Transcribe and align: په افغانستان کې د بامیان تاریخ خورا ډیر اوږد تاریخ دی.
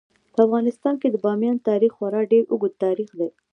په 0.33 0.39
افغانستان 0.45 0.93
کې 1.01 1.07
د 1.09 1.15
بامیان 1.25 1.57
تاریخ 1.69 1.91
خورا 1.97 2.21
ډیر 2.31 2.43
اوږد 2.51 2.73
تاریخ 2.85 3.09
دی. 3.19 3.29